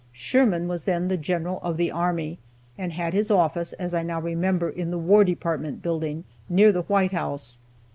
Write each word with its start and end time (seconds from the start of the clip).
Sherman 0.11 0.67
was 0.67 0.85
then 0.85 1.09
the 1.09 1.15
General 1.15 1.59
of 1.61 1.77
the 1.77 1.91
Army, 1.91 2.39
and 2.75 2.91
had 2.91 3.13
his 3.13 3.29
office, 3.29 3.71
as 3.73 3.93
I 3.93 4.01
now 4.01 4.19
remember, 4.19 4.67
in 4.67 4.89
the 4.89 4.97
War 4.97 5.23
Department 5.23 5.83
building, 5.83 6.23
near 6.49 6.71
the 6.71 6.81
White 6.81 7.11
House. 7.11 7.59